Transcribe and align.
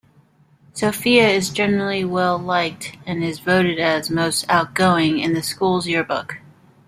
Sofia 0.73 1.27
is 1.29 1.51
generally 1.51 2.03
well-liked 2.03 2.97
and 3.05 3.23
is 3.23 3.37
voted 3.37 3.77
as 3.77 4.09
"Most 4.09 4.45
Outgoing" 4.49 5.19
in 5.19 5.35
the 5.35 5.43
school's 5.43 5.85
yearbook. 5.85 6.39